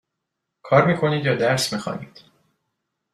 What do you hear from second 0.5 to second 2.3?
کار می کنید یا درس می خوانید؟